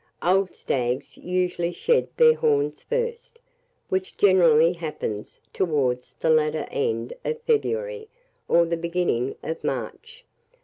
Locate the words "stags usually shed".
0.55-2.07